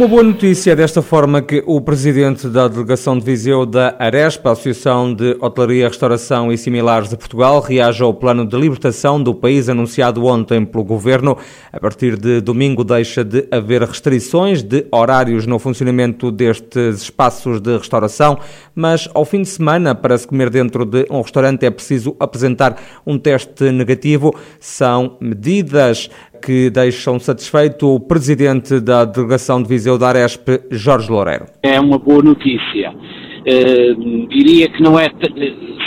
Uma 0.00 0.08
boa 0.08 0.22
notícia 0.22 0.74
desta 0.74 1.02
forma 1.02 1.42
que 1.42 1.62
o 1.66 1.78
presidente 1.78 2.48
da 2.48 2.66
delegação 2.66 3.18
de 3.18 3.22
Viseu 3.22 3.66
da 3.66 3.94
Arespa, 3.98 4.52
Associação 4.52 5.12
de 5.12 5.36
Hotelaria, 5.38 5.88
Restauração 5.88 6.50
e 6.50 6.56
Similares 6.56 7.10
de 7.10 7.18
Portugal, 7.18 7.60
reage 7.60 8.02
ao 8.02 8.14
plano 8.14 8.46
de 8.46 8.56
libertação 8.56 9.22
do 9.22 9.34
país 9.34 9.68
anunciado 9.68 10.24
ontem 10.24 10.64
pelo 10.64 10.84
governo. 10.84 11.36
A 11.70 11.78
partir 11.78 12.16
de 12.16 12.40
domingo 12.40 12.82
deixa 12.82 13.22
de 13.22 13.46
haver 13.50 13.82
restrições 13.82 14.62
de 14.62 14.86
horários 14.90 15.44
no 15.44 15.58
funcionamento 15.58 16.30
destes 16.30 17.02
espaços 17.02 17.60
de 17.60 17.76
restauração, 17.76 18.38
mas 18.74 19.06
ao 19.12 19.26
fim 19.26 19.42
de 19.42 19.50
semana, 19.50 19.94
para 19.94 20.16
se 20.16 20.26
comer 20.26 20.48
dentro 20.48 20.86
de 20.86 21.04
um 21.10 21.20
restaurante 21.20 21.66
é 21.66 21.70
preciso 21.70 22.16
apresentar 22.18 22.74
um 23.06 23.18
teste 23.18 23.70
negativo. 23.70 24.34
São 24.58 25.18
medidas 25.20 26.08
que 26.40 26.70
deixam 26.70 27.18
satisfeito 27.18 27.86
o 27.86 28.00
presidente 28.00 28.80
da 28.80 29.04
delegação 29.04 29.62
de 29.62 29.68
Viseu 29.68 29.98
da 29.98 30.08
Aresp, 30.08 30.48
Jorge 30.70 31.10
Loureiro. 31.10 31.46
É 31.62 31.78
uma 31.78 31.98
boa 31.98 32.22
notícia. 32.22 32.90
Uh, 32.90 34.28
diria 34.28 34.68
que 34.68 34.82
não 34.82 34.98
é 34.98 35.08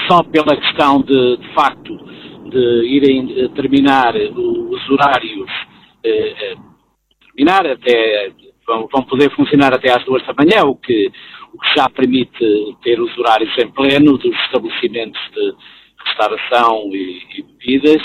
só 0.08 0.24
pela 0.24 0.56
questão 0.56 1.02
de, 1.02 1.38
de 1.38 1.54
facto 1.54 1.98
de 2.50 2.86
irem 2.86 3.50
terminar 3.56 4.16
os 4.16 4.90
horários, 4.90 5.50
uh, 6.06 6.62
terminar 7.26 7.66
até, 7.66 8.32
vão, 8.68 8.88
vão, 8.92 9.04
poder 9.04 9.32
funcionar 9.36 9.74
até 9.74 9.92
às 9.92 10.04
duas 10.06 10.26
da 10.26 10.34
manhã, 10.34 10.64
o 10.66 10.76
que, 10.76 11.12
o 11.54 11.60
que 11.60 11.76
já 11.76 11.90
permite 11.90 12.76
ter 12.84 13.00
os 13.00 13.18
horários 13.18 13.52
em 13.58 13.70
pleno 13.72 14.18
dos 14.18 14.36
estabelecimentos 14.46 15.22
de 15.34 15.54
restauração 16.06 16.90
e, 16.92 17.22
e 17.38 17.44
bebidas. 17.44 18.02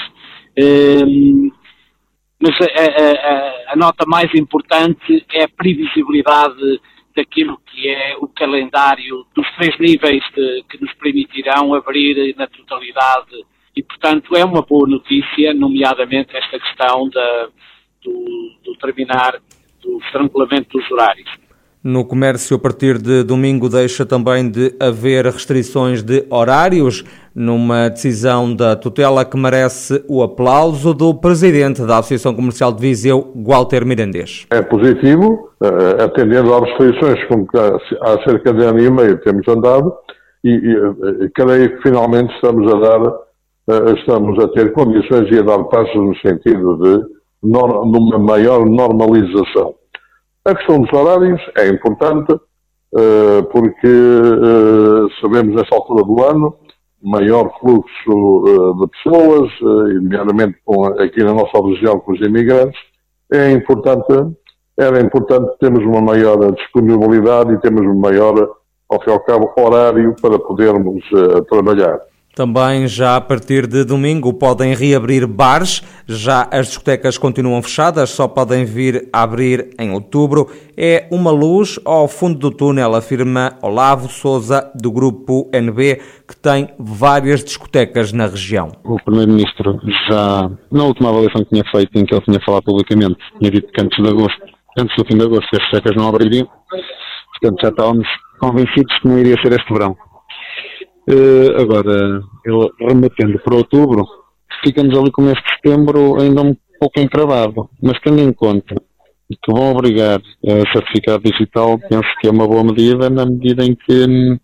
Mas 2.40 2.54
a, 2.60 3.70
a, 3.70 3.72
a, 3.72 3.76
nota 3.76 4.04
mais 4.06 4.32
importante 4.34 5.26
é 5.32 5.44
a 5.44 5.48
previsibilidade 5.48 6.80
daquilo 7.16 7.58
que 7.66 7.88
é 7.88 8.16
o 8.20 8.28
calendário 8.28 9.26
dos 9.34 9.46
três 9.56 9.76
níveis 9.78 10.22
de, 10.36 10.64
que 10.70 10.80
nos 10.80 10.92
permitirão 10.94 11.74
abrir 11.74 12.34
na 12.36 12.46
totalidade 12.46 13.44
e, 13.76 13.82
portanto, 13.82 14.36
é 14.36 14.44
uma 14.44 14.62
boa 14.62 14.88
notícia, 14.88 15.52
nomeadamente 15.54 16.36
esta 16.36 16.58
questão 16.58 17.08
da, 17.10 17.48
do, 18.04 18.24
do 18.64 18.76
terminar 18.76 19.40
do 19.82 19.98
estrangulamento 19.98 20.78
dos 20.78 20.90
horários. 20.90 21.28
No 21.82 22.04
comércio, 22.04 22.56
a 22.56 22.58
partir 22.58 22.98
de 22.98 23.22
domingo, 23.22 23.68
deixa 23.68 24.04
também 24.04 24.50
de 24.50 24.74
haver 24.80 25.24
restrições 25.26 26.02
de 26.02 26.26
horários, 26.28 27.04
numa 27.38 27.88
decisão 27.88 28.52
da 28.52 28.74
tutela 28.74 29.24
que 29.24 29.36
merece 29.36 30.04
o 30.08 30.24
aplauso 30.24 30.92
do 30.92 31.14
presidente 31.14 31.86
da 31.86 31.98
Associação 31.98 32.34
Comercial 32.34 32.72
de 32.72 32.80
Viseu, 32.80 33.32
Walter 33.36 33.86
Mirandês. 33.86 34.44
É 34.50 34.60
positivo, 34.60 35.48
eh, 35.62 36.02
atendendo 36.02 36.52
às 36.52 36.68
restrições 36.68 37.24
com 37.28 37.46
que 37.46 37.56
há 37.56 38.22
cerca 38.28 38.52
de 38.52 38.64
ano 38.64 38.80
e 38.80 38.90
meio 38.90 39.18
temos 39.18 39.46
andado, 39.46 39.94
e, 40.42 40.50
e 40.50 40.76
eh, 40.76 41.30
creio 41.32 41.76
que 41.76 41.82
finalmente 41.88 42.34
estamos 42.34 42.74
a 42.74 42.80
dar, 42.80 43.06
eh, 43.70 43.94
estamos 44.00 44.44
a 44.44 44.48
ter 44.48 44.72
condições 44.72 45.30
e 45.30 45.38
a 45.38 45.42
dar 45.42 45.62
passos 45.64 45.94
no 45.94 46.16
sentido 46.16 46.76
de 46.82 47.18
numa 47.40 48.18
maior 48.18 48.68
normalização. 48.68 49.76
A 50.44 50.56
questão 50.56 50.80
dos 50.80 50.92
horários 50.92 51.40
é 51.56 51.68
importante, 51.68 52.34
porque 53.52 53.88
sabemos 55.20 55.54
nesta 55.54 55.76
altura 55.76 56.02
do 56.02 56.24
ano 56.24 56.56
maior 57.02 57.52
fluxo 57.60 58.10
uh, 58.10 58.74
de 58.80 58.90
pessoas, 58.90 59.50
nomeadamente 59.60 60.58
com, 60.64 60.84
aqui 60.86 61.22
na 61.22 61.32
nossa 61.32 61.60
região 61.62 62.00
com 62.00 62.12
os 62.12 62.20
imigrantes, 62.20 62.78
é 63.32 63.50
importante, 63.52 64.36
era 64.76 65.00
importante 65.00 65.56
termos 65.58 65.84
uma 65.84 66.00
maior 66.00 66.52
disponibilidade 66.52 67.52
e 67.52 67.60
termos 67.60 67.86
um 67.86 67.98
maior, 67.98 68.34
ao 68.88 69.02
fim 69.02 69.10
e 69.10 69.12
ao 69.12 69.20
cabo, 69.20 69.52
horário 69.58 70.14
para 70.20 70.38
podermos 70.38 71.04
trabalhar. 71.48 72.00
Também 72.38 72.86
já 72.86 73.16
a 73.16 73.20
partir 73.20 73.66
de 73.66 73.82
domingo 73.82 74.32
podem 74.32 74.72
reabrir 74.72 75.26
bares, 75.26 75.82
já 76.06 76.48
as 76.52 76.68
discotecas 76.68 77.18
continuam 77.18 77.60
fechadas, 77.60 78.10
só 78.10 78.28
podem 78.28 78.64
vir 78.64 79.08
a 79.12 79.24
abrir 79.24 79.70
em 79.76 79.90
outubro. 79.90 80.48
É 80.76 81.08
uma 81.10 81.32
luz 81.32 81.80
ao 81.84 82.06
fundo 82.06 82.38
do 82.38 82.52
túnel, 82.52 82.94
afirma 82.94 83.58
Olavo 83.60 84.08
Souza, 84.08 84.70
do 84.72 84.92
grupo 84.92 85.50
NB, 85.52 86.00
que 86.28 86.36
tem 86.36 86.68
várias 86.78 87.42
discotecas 87.42 88.12
na 88.12 88.28
região. 88.28 88.70
O 88.84 89.02
Primeiro-Ministro 89.02 89.80
já, 90.08 90.48
na 90.70 90.84
última 90.84 91.08
avaliação 91.08 91.42
que 91.42 91.50
tinha 91.50 91.64
feito, 91.72 91.90
em 91.98 92.06
que 92.06 92.14
ele 92.14 92.22
tinha 92.22 92.40
falado 92.46 92.62
publicamente, 92.62 93.18
tinha 93.40 93.50
dito 93.50 93.66
que 93.72 93.82
antes 93.82 94.00
de 94.00 94.08
agosto, 94.08 94.42
antes 94.78 94.94
do 94.96 95.04
fim 95.04 95.18
de 95.18 95.24
agosto, 95.24 95.48
as 95.54 95.58
discotecas 95.58 95.96
não 95.96 96.08
abririam. 96.08 96.46
Portanto, 97.32 97.60
já 97.60 97.68
estávamos 97.70 98.06
convencidos 98.38 98.96
que 99.00 99.08
não 99.08 99.18
iria 99.18 99.34
ser 99.42 99.52
este 99.54 99.72
verão. 99.72 99.96
Uh, 101.10 101.60
agora, 101.60 102.20
ele 102.44 102.70
remetendo 102.80 103.38
para 103.38 103.56
outubro, 103.56 104.06
ficamos 104.62 104.96
ali 104.98 105.10
com 105.10 105.24
este 105.30 105.42
setembro 105.54 106.20
ainda 106.20 106.42
um 106.42 106.54
pouco 106.78 107.00
encravado. 107.00 107.70
Mas 107.82 107.98
tendo 108.00 108.20
em 108.20 108.32
conta 108.32 108.74
que 109.30 109.52
vão 109.52 109.72
obrigar 109.72 110.20
a 110.20 110.72
certificado 110.72 111.22
digital, 111.22 111.78
penso 111.78 112.08
que 112.20 112.28
é 112.28 112.30
uma 112.30 112.46
boa 112.46 112.64
medida, 112.64 113.10
na 113.10 113.26
medida 113.26 113.64
em 113.64 113.74
que 113.74 114.04
hum, 114.06 114.38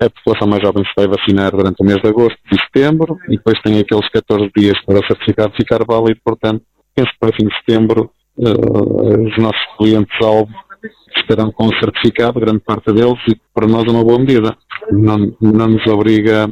a 0.00 0.10
população 0.10 0.48
mais 0.48 0.62
jovem 0.62 0.84
se 0.84 0.92
vai 0.96 1.06
vacinar 1.06 1.50
durante 1.52 1.82
o 1.82 1.84
mês 1.84 2.00
de 2.02 2.08
agosto 2.08 2.38
e 2.52 2.56
setembro, 2.60 3.18
e 3.28 3.36
depois 3.36 3.60
tem 3.62 3.78
aqueles 3.78 4.08
14 4.10 4.50
dias 4.56 4.78
para 4.84 5.00
o 5.00 5.06
certificado 5.06 5.54
ficar 5.54 5.84
válido, 5.86 6.20
portanto, 6.24 6.62
penso 6.94 7.10
que 7.12 7.18
para 7.18 7.36
fim 7.36 7.46
de 7.46 7.56
setembro 7.56 8.10
uh, 8.38 9.26
os 9.26 9.38
nossos 9.38 9.76
clientes-alvo 9.78 10.52
estarão 11.16 11.50
com 11.50 11.66
o 11.66 11.78
certificado, 11.78 12.40
grande 12.40 12.60
parte 12.60 12.92
deles, 12.92 13.18
e 13.28 13.36
para 13.54 13.66
nós 13.66 13.84
é 13.86 13.90
uma 13.90 14.04
boa 14.04 14.18
medida. 14.18 14.56
Não, 14.90 15.34
não 15.40 15.68
nos 15.68 15.86
obriga 15.86 16.48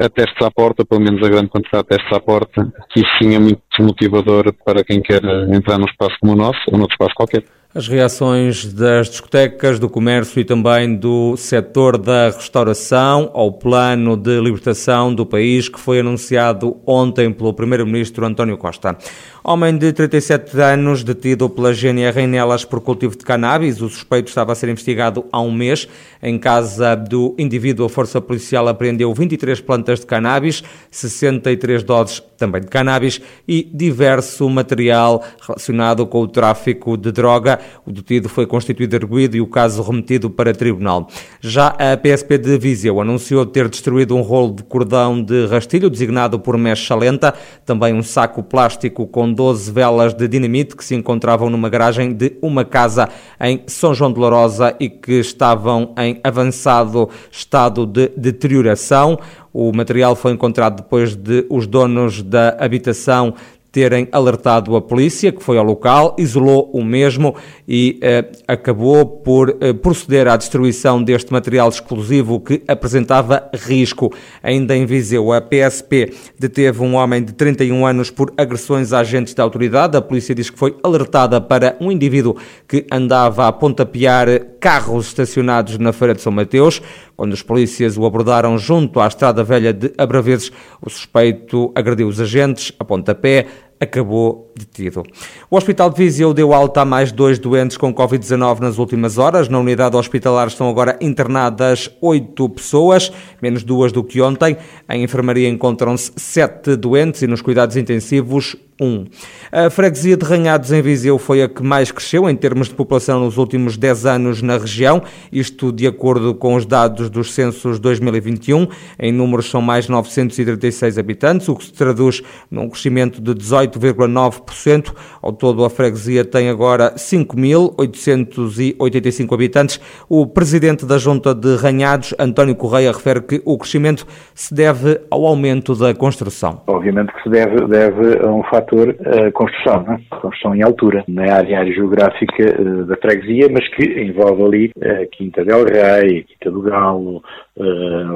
a 0.00 0.08
testes 0.08 0.46
à 0.46 0.50
porta, 0.50 0.84
pelo 0.84 1.00
menos 1.00 1.22
a 1.24 1.28
grande 1.28 1.48
quantidade 1.48 1.84
de 1.84 1.96
testes 1.96 2.16
à 2.16 2.20
porta, 2.20 2.72
que 2.90 3.00
isso 3.00 3.10
sim 3.20 3.34
é 3.34 3.38
muito 3.38 3.62
motivador 3.80 4.52
para 4.64 4.84
quem 4.84 5.02
quer 5.02 5.22
entrar 5.52 5.78
num 5.78 5.86
espaço 5.86 6.16
como 6.20 6.32
o 6.32 6.36
nosso 6.36 6.60
ou 6.70 6.78
noutro 6.78 6.94
espaço 6.94 7.14
qualquer. 7.16 7.44
As 7.78 7.86
reações 7.86 8.72
das 8.72 9.08
discotecas, 9.08 9.78
do 9.78 9.88
comércio 9.88 10.40
e 10.40 10.44
também 10.44 10.96
do 10.96 11.36
setor 11.36 11.96
da 11.96 12.26
restauração 12.26 13.30
ao 13.32 13.52
plano 13.52 14.16
de 14.16 14.40
libertação 14.40 15.14
do 15.14 15.24
país 15.24 15.68
que 15.68 15.78
foi 15.78 16.00
anunciado 16.00 16.76
ontem 16.84 17.32
pelo 17.32 17.54
Primeiro-Ministro 17.54 18.26
António 18.26 18.58
Costa. 18.58 18.98
Homem 19.44 19.78
de 19.78 19.92
37 19.92 20.60
anos, 20.60 21.04
detido 21.04 21.48
pela 21.48 21.72
GNR 21.72 22.20
em 22.20 22.26
Nelas 22.26 22.64
por 22.64 22.80
cultivo 22.80 23.16
de 23.16 23.24
cannabis. 23.24 23.80
O 23.80 23.88
suspeito 23.88 24.28
estava 24.28 24.50
a 24.50 24.54
ser 24.56 24.68
investigado 24.68 25.24
há 25.30 25.40
um 25.40 25.52
mês. 25.52 25.88
Em 26.20 26.36
casa 26.36 26.96
do 26.96 27.34
indivíduo, 27.38 27.86
a 27.86 27.88
Força 27.88 28.20
Policial 28.20 28.66
apreendeu 28.66 29.14
23 29.14 29.60
plantas 29.60 30.00
de 30.00 30.06
cannabis, 30.06 30.64
63 30.90 31.84
doses 31.84 32.20
também 32.36 32.60
de 32.60 32.66
cannabis 32.66 33.20
e 33.46 33.68
diverso 33.72 34.48
material 34.50 35.24
relacionado 35.40 36.06
com 36.06 36.20
o 36.20 36.28
tráfico 36.28 36.96
de 36.96 37.10
droga. 37.10 37.58
O 37.86 37.92
detido 37.92 38.28
foi 38.28 38.46
constituído 38.46 38.96
arguído 38.96 39.36
e 39.36 39.40
o 39.40 39.46
caso 39.46 39.82
remetido 39.82 40.30
para 40.30 40.52
tribunal. 40.52 41.08
Já 41.40 41.68
a 41.68 41.96
PSP 41.96 42.38
de 42.38 42.58
Viseu 42.58 43.00
anunciou 43.00 43.44
ter 43.46 43.68
destruído 43.68 44.16
um 44.16 44.20
rolo 44.20 44.54
de 44.54 44.62
cordão 44.62 45.22
de 45.22 45.46
rastilho 45.46 45.90
designado 45.90 46.38
por 46.38 46.56
Mecha 46.56 46.94
Lenta, 46.94 47.34
também 47.64 47.94
um 47.94 48.02
saco 48.02 48.42
plástico 48.42 49.06
com 49.06 49.32
12 49.32 49.70
velas 49.72 50.14
de 50.14 50.26
dinamite 50.28 50.76
que 50.76 50.84
se 50.84 50.94
encontravam 50.94 51.50
numa 51.50 51.68
garagem 51.68 52.12
de 52.12 52.36
uma 52.42 52.64
casa 52.64 53.08
em 53.40 53.62
São 53.66 53.94
João 53.94 54.12
de 54.12 54.18
Lourosa 54.18 54.74
e 54.78 54.88
que 54.88 55.20
estavam 55.20 55.94
em 55.98 56.20
avançado 56.22 57.08
estado 57.30 57.86
de 57.86 58.08
deterioração. 58.16 59.18
O 59.52 59.72
material 59.72 60.14
foi 60.14 60.32
encontrado 60.32 60.82
depois 60.82 61.16
de 61.16 61.46
os 61.48 61.66
donos 61.66 62.22
da 62.22 62.56
habitação 62.60 63.34
terem 63.78 64.08
alertado 64.10 64.74
a 64.74 64.82
polícia, 64.82 65.30
que 65.30 65.40
foi 65.40 65.56
ao 65.56 65.62
local, 65.62 66.16
isolou 66.18 66.68
o 66.72 66.82
mesmo 66.82 67.36
e 67.66 67.96
eh, 68.02 68.24
acabou 68.48 69.06
por 69.06 69.56
eh, 69.60 69.72
proceder 69.72 70.26
à 70.26 70.36
destruição 70.36 71.00
deste 71.00 71.32
material 71.32 71.68
explosivo 71.68 72.40
que 72.40 72.60
apresentava 72.66 73.48
risco. 73.54 74.12
Ainda 74.42 74.76
em 74.76 74.84
Viseu, 74.84 75.32
a 75.32 75.40
PSP 75.40 76.12
deteve 76.36 76.82
um 76.82 76.96
homem 76.96 77.22
de 77.22 77.32
31 77.34 77.86
anos 77.86 78.10
por 78.10 78.34
agressões 78.36 78.92
a 78.92 78.98
agentes 78.98 79.32
da 79.32 79.44
autoridade. 79.44 79.96
A 79.96 80.02
polícia 80.02 80.34
diz 80.34 80.50
que 80.50 80.58
foi 80.58 80.76
alertada 80.82 81.40
para 81.40 81.76
um 81.80 81.92
indivíduo 81.92 82.36
que 82.66 82.84
andava 82.90 83.46
a 83.46 83.52
pontapear 83.52 84.26
carros 84.58 85.06
estacionados 85.06 85.78
na 85.78 85.92
Feira 85.92 86.16
de 86.16 86.20
São 86.20 86.32
Mateus. 86.32 86.82
Quando 87.16 87.32
os 87.32 87.42
polícias 87.42 87.96
o 87.96 88.06
abordaram 88.06 88.58
junto 88.58 89.00
à 89.00 89.06
Estrada 89.06 89.42
Velha 89.42 89.72
de 89.72 89.92
Abraveses, 89.98 90.50
o 90.80 90.90
suspeito 90.90 91.72
agrediu 91.74 92.08
os 92.08 92.20
agentes 92.20 92.72
a 92.78 92.84
pontapé, 92.84 93.46
acabou 93.80 94.52
detido. 94.56 95.02
O 95.50 95.56
Hospital 95.56 95.90
de 95.90 95.96
Viseu 95.96 96.34
deu 96.34 96.52
alta 96.52 96.82
a 96.82 96.84
mais 96.84 97.12
dois 97.12 97.38
doentes 97.38 97.76
com 97.76 97.94
Covid-19 97.94 98.60
nas 98.60 98.78
últimas 98.78 99.18
horas. 99.18 99.48
Na 99.48 99.58
unidade 99.58 99.96
hospitalar 99.96 100.48
estão 100.48 100.68
agora 100.68 100.98
internadas 101.00 101.90
oito 102.00 102.48
pessoas, 102.48 103.12
menos 103.40 103.62
duas 103.62 103.92
do 103.92 104.02
que 104.02 104.20
ontem. 104.20 104.56
Em 104.88 105.02
enfermaria 105.02 105.48
encontram-se 105.48 106.12
sete 106.16 106.76
doentes 106.76 107.22
e 107.22 107.26
nos 107.26 107.40
cuidados 107.40 107.76
intensivos 107.76 108.56
1. 108.80 109.06
A 109.50 109.70
freguesia 109.70 110.16
de 110.16 110.24
Ranhados 110.24 110.70
em 110.70 110.80
Viseu 110.80 111.18
foi 111.18 111.42
a 111.42 111.48
que 111.48 111.62
mais 111.62 111.90
cresceu 111.90 112.28
em 112.28 112.36
termos 112.36 112.68
de 112.68 112.74
população 112.74 113.20
nos 113.20 113.36
últimos 113.36 113.76
10 113.76 114.06
anos 114.06 114.42
na 114.42 114.56
região, 114.56 115.02
isto 115.32 115.72
de 115.72 115.86
acordo 115.86 116.34
com 116.34 116.54
os 116.54 116.64
dados 116.64 117.10
dos 117.10 117.34
censos 117.34 117.80
2021. 117.80 118.68
Em 118.98 119.12
números 119.12 119.50
são 119.50 119.60
mais 119.60 119.88
936 119.88 120.96
habitantes, 120.98 121.48
o 121.48 121.56
que 121.56 121.64
se 121.64 121.72
traduz 121.72 122.22
num 122.50 122.68
crescimento 122.68 123.20
de 123.20 123.34
18,9%. 123.68 124.94
Ao 125.22 125.32
todo, 125.32 125.64
a 125.64 125.70
freguesia 125.70 126.24
tem 126.24 126.48
agora 126.48 126.94
5.885 126.94 129.32
habitantes. 129.32 129.80
O 130.08 130.26
presidente 130.26 130.86
da 130.86 130.98
Junta 130.98 131.34
de 131.34 131.56
Ranhados, 131.56 132.14
António 132.18 132.54
Correia, 132.54 132.92
refere 132.92 133.20
que 133.20 133.42
o 133.44 133.58
crescimento 133.58 134.06
se 134.34 134.54
deve 134.54 135.00
ao 135.10 135.26
aumento 135.26 135.74
da 135.74 135.92
construção. 135.94 136.62
Obviamente 136.66 137.12
que 137.12 137.22
se 137.22 137.30
deve, 137.30 137.66
deve 137.66 138.18
a 138.24 138.30
um 138.30 138.42
fator 138.44 138.94
a 139.04 139.30
construção, 139.32 139.82
né? 139.82 140.00
construção 140.10 140.54
em 140.54 140.62
altura, 140.62 141.04
na 141.08 141.34
área, 141.34 141.58
área 141.60 141.74
geográfica 141.74 142.60
uh, 142.60 142.84
da 142.86 142.96
freguesia, 142.96 143.48
mas 143.50 143.66
que 143.74 144.02
envolve 144.02 144.42
ali 144.42 144.70
a 144.82 145.02
uh, 145.02 145.08
Quinta 145.12 145.44
del 145.44 145.64
Rei, 145.64 146.24
Quinta 146.24 146.50
do 146.50 146.62
Galo, 146.62 147.22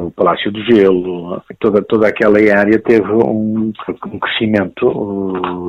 o 0.07 0.11
Palácio 0.13 0.53
do 0.53 0.63
Gelo, 0.65 1.43
toda, 1.59 1.83
toda 1.83 2.07
aquela 2.07 2.39
área 2.39 2.79
teve 2.79 3.13
um, 3.13 3.73
um 4.07 4.19
crescimento 4.19 4.87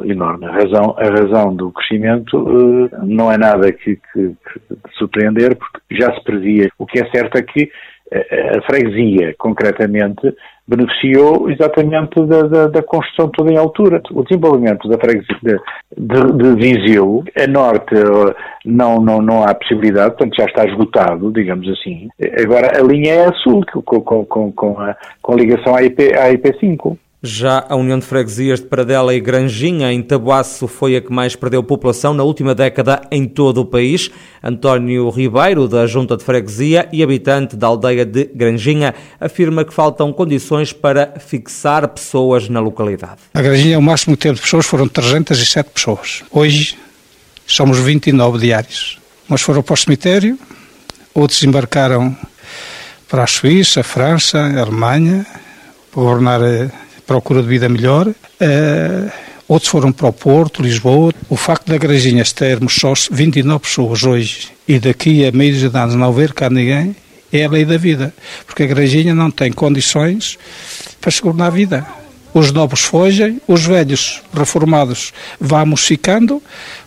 enorme. 0.05 0.45
A 0.45 0.51
razão, 0.51 0.95
a 0.97 1.03
razão 1.03 1.55
do 1.55 1.71
crescimento 1.71 2.89
não 3.03 3.31
é 3.31 3.37
nada 3.37 3.71
que, 3.71 3.95
que, 3.95 4.35
que 4.47 4.93
surpreender, 4.97 5.55
porque 5.55 5.79
já 5.91 6.13
se 6.13 6.23
previa. 6.23 6.69
O 6.77 6.85
que 6.85 6.99
é 6.99 7.09
certo 7.09 7.37
é 7.37 7.41
que 7.41 7.69
a 8.57 8.61
freguesia, 8.69 9.33
concretamente, 9.37 10.35
beneficiou 10.67 11.49
exatamente 11.49 12.25
da, 12.25 12.43
da, 12.43 12.67
da, 12.67 12.83
construção 12.83 13.29
toda 13.29 13.51
em 13.51 13.57
altura. 13.57 14.01
O 14.11 14.23
desenvolvimento 14.23 14.87
da 14.87 14.97
freguesia 14.97 15.37
de, 15.41 15.57
de, 15.97 16.37
de 16.37 16.55
Viseu, 16.55 17.23
a 17.37 17.47
norte 17.47 17.95
não, 18.65 19.01
não, 19.01 19.21
não 19.21 19.43
há 19.43 19.53
possibilidade, 19.53 20.15
portanto 20.15 20.35
já 20.37 20.45
está 20.45 20.65
esgotado, 20.65 21.31
digamos 21.31 21.67
assim. 21.69 22.07
Agora 22.41 22.79
a 22.79 22.83
linha 22.83 23.13
é 23.13 23.25
a 23.25 23.33
sul, 23.33 23.61
com, 23.83 24.01
com, 24.01 24.25
com, 24.25 24.51
com, 24.51 24.79
a, 24.79 24.95
com 25.21 25.33
a 25.33 25.35
ligação 25.35 25.75
à, 25.75 25.83
IP, 25.83 26.13
à 26.13 26.31
IP5. 26.31 26.97
Já 27.25 27.65
a 27.69 27.77
União 27.77 27.97
de 27.97 28.05
Freguesias 28.05 28.59
de 28.59 28.65
Paradela 28.65 29.15
e 29.15 29.19
Granjinha, 29.21 29.93
em 29.93 30.01
Tabuaço, 30.01 30.67
foi 30.67 30.97
a 30.97 31.01
que 31.01 31.09
mais 31.09 31.37
perdeu 31.37 31.63
população 31.63 32.13
na 32.13 32.21
última 32.21 32.53
década 32.53 33.01
em 33.09 33.25
todo 33.25 33.61
o 33.61 33.65
país. 33.65 34.11
António 34.43 35.09
Ribeiro, 35.09 35.65
da 35.69 35.87
Junta 35.87 36.17
de 36.17 36.23
Freguesia 36.25 36.89
e 36.91 37.01
habitante 37.01 37.55
da 37.55 37.67
aldeia 37.67 38.05
de 38.05 38.25
Granjinha, 38.25 38.93
afirma 39.21 39.63
que 39.63 39.73
faltam 39.73 40.11
condições 40.11 40.73
para 40.73 41.13
fixar 41.17 41.87
pessoas 41.87 42.49
na 42.49 42.59
localidade. 42.59 43.21
A 43.33 43.41
Granjinha, 43.41 43.79
o 43.79 43.81
máximo 43.81 44.17
tempo 44.17 44.35
de 44.35 44.41
pessoas 44.41 44.65
foram 44.65 44.85
307 44.89 45.69
pessoas. 45.69 46.23
Hoje 46.29 46.77
somos 47.47 47.79
29 47.79 48.37
diários. 48.37 48.99
Uns 49.29 49.41
foram 49.41 49.63
para 49.63 49.75
o 49.75 49.77
cemitério, 49.77 50.37
outros 51.13 51.41
embarcaram 51.41 52.13
para 53.07 53.23
a 53.23 53.27
Suíça, 53.27 53.79
a 53.79 53.83
França, 53.83 54.39
a 54.39 54.59
Alemanha, 54.59 55.25
para 55.89 56.03
governar 56.03 56.41
procura 57.13 57.43
de 57.43 57.47
vida 57.47 57.69
melhor. 57.69 58.07
Uh, 58.07 59.11
outros 59.47 59.69
foram 59.69 59.91
para 59.91 60.07
o 60.07 60.13
Porto, 60.13 60.63
Lisboa. 60.63 61.13
O 61.29 61.35
facto 61.35 61.67
da 61.67 61.77
Grajinhas 61.77 62.33
termos 62.33 62.73
só 62.73 62.91
29 63.11 63.59
pessoas 63.59 64.03
hoje 64.03 64.47
e 64.67 64.79
daqui 64.79 65.23
a 65.23 65.31
meio 65.31 65.53
de 65.53 65.77
anos 65.77 65.93
não 65.93 66.07
haver 66.07 66.33
cá 66.33 66.49
ninguém, 66.49 66.95
é 67.31 67.45
a 67.45 67.49
lei 67.49 67.65
da 67.65 67.77
vida. 67.77 68.11
Porque 68.47 68.63
a 68.63 68.65
Grajinha 68.65 69.13
não 69.13 69.29
tem 69.29 69.51
condições 69.51 70.39
para 70.99 71.11
segurar 71.11 71.45
a 71.45 71.49
vida. 71.51 71.85
Os 72.33 72.51
novos 72.51 72.81
fogem, 72.81 73.39
os 73.47 73.63
velhos 73.63 74.23
reformados 74.33 75.13
vamos 75.39 75.85
ficando, 75.85 76.41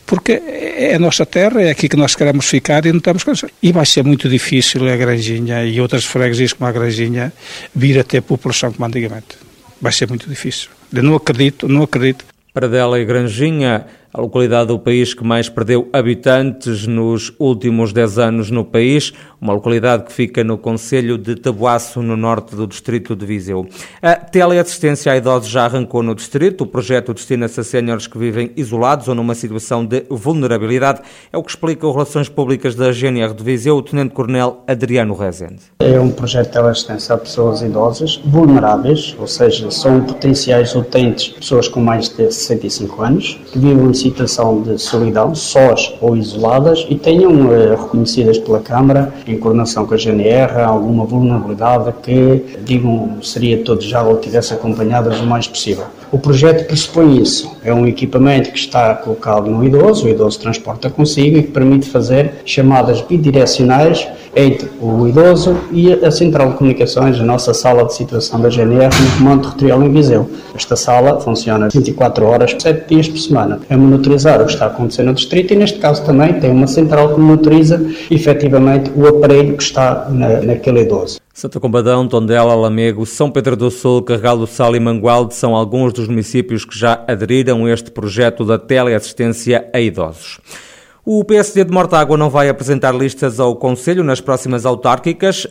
porque 0.04 0.32
é 0.32 0.96
a 0.96 0.98
nossa 0.98 1.24
terra, 1.24 1.62
é 1.62 1.70
aqui 1.70 1.88
que 1.88 1.96
nós 1.96 2.16
queremos 2.16 2.46
ficar 2.46 2.84
e 2.84 2.92
não 2.92 2.98
temos 2.98 3.22
condições. 3.22 3.52
E 3.62 3.70
vai 3.70 3.86
ser 3.86 4.02
muito 4.02 4.28
difícil 4.28 4.92
a 4.92 4.96
Granjinha 4.96 5.64
e 5.64 5.80
outras 5.80 6.04
freguesias 6.04 6.52
como 6.52 6.68
a 6.68 6.72
Granjinha 6.72 7.32
vir 7.72 7.96
a 8.00 8.02
ter 8.02 8.22
população 8.22 8.72
como 8.72 8.84
antigamente 8.86 9.45
vai 9.80 9.92
ser 9.92 10.08
muito 10.08 10.28
difícil. 10.28 10.70
Eu 10.92 11.02
não 11.02 11.16
acredito, 11.16 11.68
não 11.68 11.82
acredito. 11.82 12.24
Paradela 12.52 12.98
e 12.98 13.04
Granjinha 13.04 13.86
a 14.16 14.20
localidade 14.22 14.68
do 14.68 14.78
país 14.78 15.12
que 15.12 15.22
mais 15.22 15.46
perdeu 15.46 15.90
habitantes 15.92 16.86
nos 16.86 17.34
últimos 17.38 17.92
10 17.92 18.18
anos 18.18 18.50
no 18.50 18.64
país, 18.64 19.12
uma 19.38 19.52
localidade 19.52 20.04
que 20.04 20.12
fica 20.12 20.42
no 20.42 20.56
Conselho 20.56 21.18
de 21.18 21.34
Tabuaço, 21.34 22.00
no 22.00 22.16
norte 22.16 22.56
do 22.56 22.66
distrito 22.66 23.14
de 23.14 23.26
Viseu. 23.26 23.66
A 24.00 24.14
teleassistência 24.14 25.12
a 25.12 25.18
idosos 25.18 25.50
já 25.50 25.66
arrancou 25.66 26.02
no 26.02 26.14
distrito. 26.14 26.64
O 26.64 26.66
projeto 26.66 27.12
destina-se 27.12 27.60
a 27.60 27.64
séniores 27.64 28.06
que 28.06 28.16
vivem 28.16 28.52
isolados 28.56 29.06
ou 29.06 29.14
numa 29.14 29.34
situação 29.34 29.84
de 29.84 30.06
vulnerabilidade. 30.08 31.02
É 31.30 31.36
o 31.36 31.42
que 31.42 31.50
explica 31.50 31.86
o 31.86 31.92
Relações 31.92 32.30
Públicas 32.30 32.74
da 32.74 32.90
GNR 32.92 33.34
de 33.34 33.44
Viseu, 33.44 33.76
o 33.76 33.82
Tenente-Coronel 33.82 34.64
Adriano 34.66 35.14
Rezende. 35.14 35.60
É 35.80 36.00
um 36.00 36.10
projeto 36.10 36.46
de 36.46 36.52
teleassistência 36.54 37.14
a 37.14 37.18
pessoas 37.18 37.60
idosas 37.60 38.16
vulneráveis, 38.24 39.14
ou 39.18 39.26
seja, 39.26 39.70
são 39.70 40.00
potenciais 40.00 40.74
utentes 40.74 41.28
pessoas 41.28 41.68
com 41.68 41.80
mais 41.80 42.08
de 42.08 42.32
65 42.32 43.02
anos, 43.02 43.38
que 43.52 43.58
vivem 43.58 43.90
em 43.90 43.94
situação 44.10 44.62
de 44.62 44.78
solidão, 44.78 45.34
sós 45.34 45.94
ou 46.00 46.16
isoladas, 46.16 46.86
e 46.88 46.94
tenham 46.94 47.52
eh, 47.52 47.70
reconhecidas 47.70 48.38
pela 48.38 48.60
Câmara, 48.60 49.12
em 49.26 49.38
coordenação 49.38 49.86
com 49.86 49.94
a 49.94 49.96
GNR, 49.96 50.60
alguma 50.60 51.04
vulnerabilidade 51.04 51.92
que, 52.02 52.56
digam, 52.64 53.18
seria 53.22 53.58
todo 53.58 53.80
já 53.82 54.02
ou 54.02 54.16
tivesse 54.18 54.54
acompanhadas 54.54 55.20
o 55.20 55.26
mais 55.26 55.46
possível. 55.46 55.84
O 56.12 56.18
projeto 56.18 56.66
pressupõe 56.66 57.20
isso. 57.20 57.50
É 57.64 57.74
um 57.74 57.86
equipamento 57.86 58.50
que 58.50 58.58
está 58.58 58.94
colocado 58.94 59.50
no 59.50 59.64
idoso, 59.64 60.06
o 60.06 60.08
idoso 60.08 60.38
transporta 60.38 60.88
consigo 60.88 61.38
e 61.38 61.42
que 61.42 61.50
permite 61.50 61.88
fazer 61.88 62.42
chamadas 62.44 63.00
bidirecionais 63.00 64.06
entre 64.36 64.68
o 64.80 65.08
idoso 65.08 65.56
e 65.72 65.92
a 65.92 66.10
Central 66.10 66.50
de 66.50 66.58
Comunicações, 66.58 67.18
a 67.18 67.24
nossa 67.24 67.54
sala 67.54 67.84
de 67.84 67.94
situação 67.94 68.38
da 68.38 68.50
GNR 68.50 68.94
no 68.94 69.18
Comando 69.18 69.42
Territorial 69.44 69.82
em 69.82 69.92
Viseu. 69.92 70.30
Esta 70.54 70.76
sala 70.76 71.18
funciona 71.20 71.68
24 71.72 72.26
horas, 72.26 72.54
7 72.58 72.86
dias 72.86 73.08
por 73.08 73.18
semana. 73.18 73.60
É 73.70 73.76
monitorizar 73.76 74.42
o 74.42 74.44
que 74.44 74.52
está 74.52 74.66
acontecendo 74.66 75.06
no 75.06 75.14
distrito 75.14 75.54
e, 75.54 75.56
neste 75.56 75.78
caso, 75.78 76.04
também 76.04 76.34
tem 76.34 76.50
uma 76.50 76.66
central 76.66 77.14
que 77.14 77.20
monitoriza 77.20 77.80
efetivamente 78.10 78.92
o 78.94 79.06
aparelho 79.06 79.56
que 79.56 79.62
está 79.62 80.06
na, 80.10 80.42
naquele 80.42 80.82
idoso. 80.82 81.18
Santa 81.32 81.60
Combadão, 81.60 82.08
Tondela, 82.08 82.54
Lamego, 82.54 83.04
São 83.04 83.30
Pedro 83.30 83.56
do 83.56 83.70
Sul, 83.70 84.02
Carregal 84.02 84.38
do 84.38 84.46
Sal 84.46 84.74
e 84.74 84.80
Mangualde 84.80 85.34
são 85.34 85.54
alguns 85.54 85.92
dos 85.92 86.08
municípios 86.08 86.64
que 86.64 86.78
já 86.78 87.04
aderiram 87.06 87.66
a 87.66 87.70
este 87.70 87.90
projeto 87.90 88.44
da 88.44 88.58
teleassistência 88.58 89.68
a 89.72 89.78
idosos. 89.78 90.40
O 91.08 91.22
PSD 91.22 91.62
de 91.62 91.70
Mortágua 91.70 92.16
não 92.16 92.28
vai 92.28 92.48
apresentar 92.48 92.92
listas 92.92 93.38
ao 93.38 93.54
Conselho 93.54 94.02
nas 94.02 94.20
próximas 94.20 94.66
autárquicas. 94.66 95.46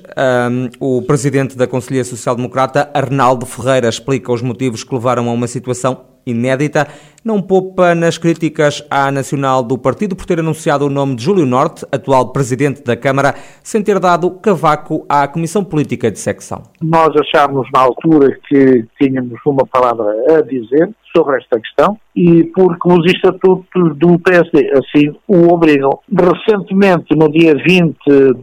Um, 0.51 0.67
o 0.97 1.01
presidente 1.01 1.55
da 1.55 1.65
Conselhia 1.65 2.03
Social 2.03 2.35
Democrata, 2.35 2.91
Arnaldo 2.93 3.45
Ferreira, 3.45 3.87
explica 3.87 4.33
os 4.33 4.41
motivos 4.41 4.83
que 4.83 4.93
levaram 4.93 5.29
a 5.29 5.31
uma 5.31 5.47
situação 5.47 6.01
inédita, 6.25 6.87
não 7.23 7.41
poupa 7.41 7.95
nas 7.95 8.17
críticas 8.17 8.85
à 8.89 9.11
nacional 9.11 9.63
do 9.63 9.77
partido 9.77 10.15
por 10.15 10.25
ter 10.25 10.39
anunciado 10.39 10.85
o 10.85 10.89
nome 10.89 11.15
de 11.15 11.23
Júlio 11.23 11.45
Norte, 11.45 11.85
atual 11.91 12.31
presidente 12.31 12.83
da 12.83 12.95
Câmara, 12.95 13.33
sem 13.63 13.81
ter 13.83 13.99
dado 13.99 14.29
cavaco 14.29 15.05
à 15.09 15.27
Comissão 15.27 15.63
Política 15.63 16.11
de 16.11 16.19
Secção. 16.19 16.63
Nós 16.81 17.09
achámos 17.15 17.67
na 17.73 17.81
altura 17.81 18.37
que 18.47 18.85
tínhamos 19.01 19.39
uma 19.45 19.65
palavra 19.65 20.05
a 20.37 20.41
dizer 20.41 20.89
sobre 21.15 21.37
esta 21.37 21.59
questão 21.59 21.97
e 22.15 22.43
porque 22.53 22.91
os 22.91 23.05
estatutos 23.11 23.97
do 23.97 24.19
PSD 24.19 24.71
assim 24.77 25.15
o 25.27 25.53
obrigam. 25.53 25.99
Recentemente, 26.11 27.15
no 27.15 27.31
dia 27.31 27.55
20 27.55 27.95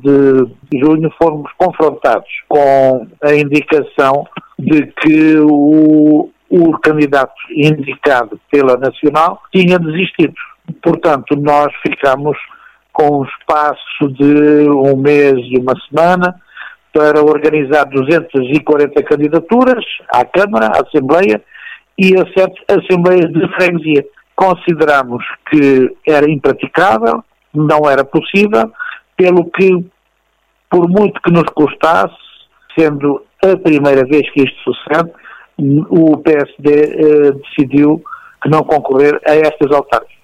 de 0.03 0.81
junho, 0.81 1.11
fomos 1.23 1.51
confrontados 1.59 2.31
com 2.49 3.07
a 3.23 3.35
indicação 3.35 4.27
de 4.59 4.87
que 5.01 5.37
o 5.39 6.31
o 6.53 6.79
candidato 6.79 7.33
indicado 7.51 8.39
pela 8.51 8.77
Nacional 8.77 9.41
tinha 9.51 9.79
desistido. 9.79 10.35
Portanto, 10.83 11.35
nós 11.35 11.73
ficamos 11.81 12.37
com 12.93 13.21
um 13.21 13.25
espaço 13.25 14.09
de 14.11 14.69
um 14.69 14.95
mês 14.95 15.39
e 15.51 15.59
uma 15.59 15.73
semana 15.89 16.39
para 16.93 17.23
organizar 17.23 17.85
240 17.85 19.03
candidaturas 19.03 19.83
à 20.11 20.27
Câmara, 20.27 20.67
à 20.67 20.83
Assembleia 20.87 21.43
e 21.99 22.15
a 22.21 22.25
sete 22.39 22.63
Assembleias 22.69 23.33
de 23.33 23.49
Freguesia. 23.55 24.05
Consideramos 24.37 25.25
que 25.51 25.91
era 26.07 26.31
impraticável, 26.31 27.25
não 27.55 27.89
era 27.91 28.05
possível, 28.05 28.71
pelo 29.17 29.51
que, 29.53 29.71
por 30.69 30.87
muito 30.87 31.19
que 31.23 31.33
nos 31.33 31.49
custasse, 31.55 32.15
sendo 32.79 33.25
a 33.43 33.57
primeira 33.57 34.05
vez 34.05 34.31
que 34.33 34.43
isto 34.43 34.75
sucede, 34.75 35.11
o 35.89 36.17
PSD 36.19 36.71
eh, 36.71 37.33
decidiu 37.33 38.03
que 38.43 38.49
não 38.49 38.63
concorrer 38.63 39.21
a 39.27 39.35
estas 39.35 39.71
autárquicas. 39.71 40.23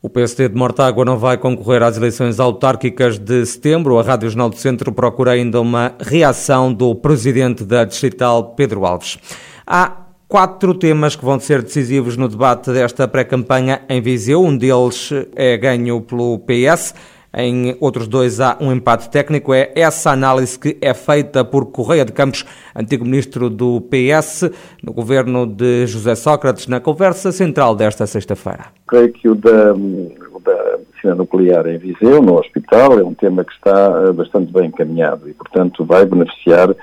O 0.00 0.08
PSD 0.08 0.48
de 0.48 0.54
Mortágua 0.54 1.04
não 1.04 1.18
vai 1.18 1.36
concorrer 1.36 1.82
às 1.82 1.96
eleições 1.96 2.38
autárquicas 2.38 3.18
de 3.18 3.44
setembro. 3.44 3.98
A 3.98 4.02
Rádio 4.02 4.30
Jornal 4.30 4.48
do 4.48 4.56
Centro 4.56 4.92
procura 4.92 5.32
ainda 5.32 5.60
uma 5.60 5.92
reação 6.00 6.72
do 6.72 6.94
presidente 6.94 7.64
da 7.64 7.84
Distrital, 7.84 8.54
Pedro 8.54 8.86
Alves. 8.86 9.18
Há 9.66 10.04
quatro 10.28 10.72
temas 10.74 11.16
que 11.16 11.24
vão 11.24 11.40
ser 11.40 11.62
decisivos 11.62 12.16
no 12.16 12.28
debate 12.28 12.70
desta 12.70 13.08
pré-campanha 13.08 13.82
em 13.88 14.00
Viseu. 14.00 14.42
Um 14.42 14.56
deles 14.56 15.10
é 15.34 15.56
ganho 15.56 16.00
pelo 16.00 16.38
PS. 16.38 16.94
Em 17.34 17.76
outros 17.80 18.08
dois 18.08 18.40
há 18.40 18.56
um 18.60 18.72
empate 18.72 19.10
técnico. 19.10 19.52
É 19.52 19.70
essa 19.74 20.10
análise 20.10 20.58
que 20.58 20.78
é 20.80 20.94
feita 20.94 21.44
por 21.44 21.66
Correia 21.66 22.04
de 22.04 22.12
Campos, 22.12 22.44
antigo 22.74 23.04
ministro 23.04 23.50
do 23.50 23.80
PS, 23.82 24.50
no 24.82 24.92
governo 24.92 25.46
de 25.46 25.86
José 25.86 26.14
Sócrates, 26.14 26.66
na 26.66 26.80
conversa 26.80 27.30
central 27.30 27.76
desta 27.76 28.06
sexta-feira. 28.06 28.66
Creio 28.86 29.12
que 29.12 29.28
o 29.28 29.34
da, 29.34 29.74
o 29.74 30.40
da 30.42 30.77
medicina 30.98 31.14
nuclear 31.14 31.66
em 31.66 31.78
Viseu, 31.78 32.20
no 32.20 32.38
hospital, 32.38 32.98
é 32.98 33.04
um 33.04 33.14
tema 33.14 33.44
que 33.44 33.52
está 33.52 34.04
eh, 34.08 34.12
bastante 34.12 34.52
bem 34.52 34.66
encaminhado 34.66 35.28
e, 35.28 35.32
portanto, 35.32 35.84
vai 35.84 36.04
beneficiar 36.04 36.70
uh, 36.70 36.76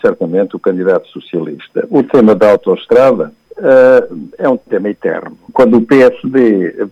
certamente 0.00 0.56
o 0.56 0.60
candidato 0.60 1.08
socialista. 1.08 1.86
O 1.90 2.02
tema 2.02 2.34
da 2.34 2.52
autoestrada, 2.52 3.32
Uh, 3.60 4.30
é 4.38 4.48
um 4.48 4.56
tema 4.56 4.88
eterno. 4.88 5.36
Quando 5.52 5.76
o 5.76 5.82
PSD 5.82 6.74
uh, 6.80 6.88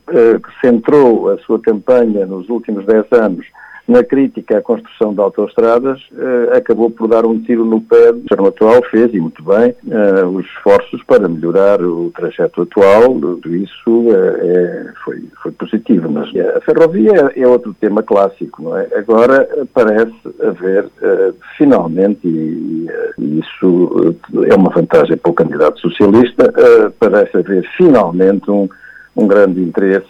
centrou 0.60 1.30
a 1.30 1.38
sua 1.38 1.58
campanha 1.58 2.26
nos 2.26 2.50
últimos 2.50 2.84
10 2.84 3.06
anos 3.12 3.46
na 3.88 4.04
crítica 4.04 4.58
à 4.58 4.62
construção 4.62 5.14
de 5.14 5.20
autoestradas, 5.20 5.98
eh, 6.14 6.58
acabou 6.58 6.90
por 6.90 7.08
dar 7.08 7.24
um 7.24 7.40
tiro 7.40 7.64
no 7.64 7.80
pé. 7.80 8.10
O 8.10 8.20
governo 8.20 8.48
atual 8.48 8.82
fez, 8.90 9.14
e 9.14 9.18
muito 9.18 9.42
bem, 9.42 9.74
eh, 9.90 10.24
os 10.26 10.44
esforços 10.44 11.02
para 11.04 11.26
melhorar 11.26 11.80
o 11.82 12.12
trajeto 12.14 12.60
atual. 12.62 13.18
Tudo 13.18 13.56
isso 13.56 14.06
eh, 14.10 14.46
é, 14.46 14.92
foi, 15.02 15.24
foi 15.42 15.52
positivo. 15.52 16.10
Mas 16.10 16.28
a 16.54 16.60
ferrovia 16.60 17.32
é, 17.34 17.48
outro 17.48 17.74
tema 17.80 18.02
clássico, 18.02 18.62
não 18.62 18.76
é? 18.76 18.86
Agora 18.94 19.48
parece 19.72 20.12
haver, 20.42 20.90
finalmente, 21.56 22.28
e, 22.28 22.86
e 23.18 23.40
isso 23.40 24.14
é 24.50 24.54
uma 24.54 24.70
vantagem 24.70 25.16
para 25.16 25.30
o 25.30 25.34
candidato 25.34 25.80
socialista, 25.80 26.52
parece 27.00 27.38
haver 27.38 27.66
finalmente 27.76 28.50
um, 28.50 28.68
um 29.16 29.26
grande 29.26 29.62
interesse 29.62 30.06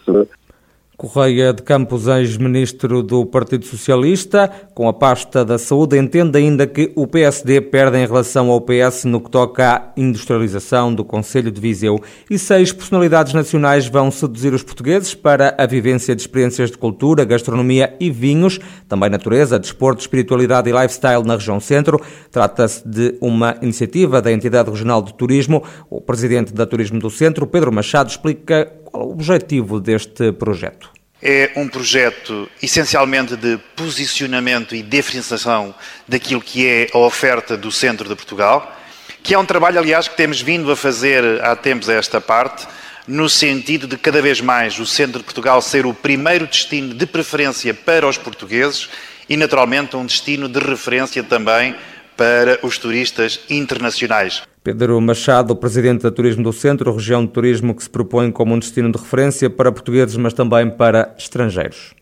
Correia 0.98 1.52
de 1.52 1.62
Campos, 1.62 2.08
ex-ministro 2.08 3.04
do 3.04 3.24
Partido 3.24 3.64
Socialista, 3.64 4.50
com 4.74 4.88
a 4.88 4.92
pasta 4.92 5.44
da 5.44 5.56
saúde, 5.56 5.96
entende 5.96 6.36
ainda 6.36 6.66
que 6.66 6.90
o 6.96 7.06
PSD 7.06 7.60
perde 7.60 7.98
em 7.98 8.04
relação 8.04 8.50
ao 8.50 8.60
PS 8.60 9.04
no 9.04 9.20
que 9.20 9.30
toca 9.30 9.76
à 9.76 9.92
industrialização 9.96 10.92
do 10.92 11.04
Conselho 11.04 11.52
de 11.52 11.60
Viseu. 11.60 12.00
E 12.28 12.36
seis 12.36 12.72
personalidades 12.72 13.32
nacionais 13.32 13.86
vão 13.86 14.10
seduzir 14.10 14.52
os 14.52 14.64
portugueses 14.64 15.14
para 15.14 15.54
a 15.56 15.66
vivência 15.66 16.16
de 16.16 16.22
experiências 16.22 16.68
de 16.68 16.76
cultura, 16.76 17.24
gastronomia 17.24 17.94
e 18.00 18.10
vinhos, 18.10 18.58
também 18.88 19.08
natureza, 19.08 19.56
desporto, 19.56 20.00
espiritualidade 20.00 20.68
e 20.68 20.72
lifestyle 20.72 21.22
na 21.24 21.36
região 21.36 21.60
centro. 21.60 22.00
Trata-se 22.28 22.82
de 22.84 23.16
uma 23.20 23.56
iniciativa 23.62 24.20
da 24.20 24.32
entidade 24.32 24.68
regional 24.68 25.00
de 25.00 25.14
turismo. 25.14 25.62
O 25.88 26.00
presidente 26.00 26.52
da 26.52 26.66
Turismo 26.66 26.98
do 26.98 27.08
Centro, 27.08 27.46
Pedro 27.46 27.70
Machado, 27.70 28.10
explica 28.10 28.72
qual 28.90 29.06
o 29.06 29.12
objetivo 29.12 29.80
deste 29.80 30.32
projeto? 30.32 30.90
É 31.20 31.50
um 31.56 31.68
projeto 31.68 32.48
essencialmente 32.62 33.36
de 33.36 33.58
posicionamento 33.76 34.74
e 34.74 34.82
diferenciação 34.82 35.74
daquilo 36.06 36.40
que 36.40 36.66
é 36.66 36.88
a 36.92 36.98
oferta 36.98 37.56
do 37.56 37.72
centro 37.72 38.08
de 38.08 38.14
Portugal, 38.14 38.74
que 39.22 39.34
é 39.34 39.38
um 39.38 39.44
trabalho, 39.44 39.78
aliás, 39.78 40.06
que 40.06 40.16
temos 40.16 40.40
vindo 40.40 40.70
a 40.70 40.76
fazer 40.76 41.44
há 41.44 41.54
tempos 41.56 41.88
a 41.88 41.94
esta 41.94 42.20
parte, 42.20 42.66
no 43.06 43.28
sentido 43.28 43.86
de 43.86 43.96
cada 43.98 44.22
vez 44.22 44.40
mais 44.40 44.78
o 44.78 44.86
centro 44.86 45.18
de 45.18 45.24
Portugal 45.24 45.60
ser 45.60 45.86
o 45.86 45.94
primeiro 45.94 46.46
destino 46.46 46.94
de 46.94 47.06
preferência 47.06 47.74
para 47.74 48.06
os 48.06 48.16
portugueses 48.16 48.88
e, 49.28 49.36
naturalmente, 49.36 49.96
um 49.96 50.06
destino 50.06 50.48
de 50.48 50.60
referência 50.60 51.22
também 51.22 51.74
para 52.16 52.58
os 52.62 52.78
turistas 52.78 53.40
internacionais. 53.50 54.42
Pedro 54.68 55.00
Machado, 55.00 55.56
presidente 55.56 56.02
da 56.02 56.10
Turismo 56.10 56.42
do 56.42 56.52
Centro, 56.52 56.92
região 56.92 57.24
de 57.24 57.32
turismo 57.32 57.74
que 57.74 57.82
se 57.82 57.88
propõe 57.88 58.30
como 58.30 58.54
um 58.54 58.58
destino 58.58 58.92
de 58.92 58.98
referência 58.98 59.48
para 59.48 59.72
portugueses, 59.72 60.14
mas 60.18 60.34
também 60.34 60.68
para 60.68 61.14
estrangeiros. 61.16 61.97